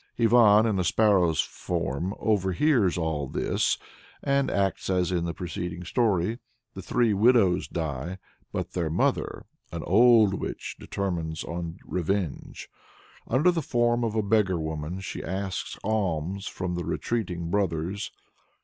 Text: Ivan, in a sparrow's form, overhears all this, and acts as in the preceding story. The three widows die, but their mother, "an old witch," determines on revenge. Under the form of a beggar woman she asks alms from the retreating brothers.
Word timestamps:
Ivan, 0.17 0.65
in 0.65 0.79
a 0.79 0.83
sparrow's 0.83 1.41
form, 1.41 2.15
overhears 2.17 2.97
all 2.97 3.27
this, 3.27 3.77
and 4.23 4.49
acts 4.49 4.89
as 4.89 5.11
in 5.11 5.25
the 5.25 5.33
preceding 5.35 5.83
story. 5.83 6.39
The 6.73 6.81
three 6.81 7.13
widows 7.13 7.67
die, 7.67 8.17
but 8.51 8.71
their 8.71 8.89
mother, 8.89 9.45
"an 9.71 9.83
old 9.83 10.33
witch," 10.33 10.75
determines 10.79 11.43
on 11.43 11.77
revenge. 11.85 12.67
Under 13.27 13.51
the 13.51 13.61
form 13.61 14.03
of 14.03 14.15
a 14.15 14.23
beggar 14.23 14.59
woman 14.59 15.01
she 15.01 15.23
asks 15.23 15.77
alms 15.83 16.47
from 16.47 16.73
the 16.73 16.83
retreating 16.83 17.51
brothers. 17.51 18.09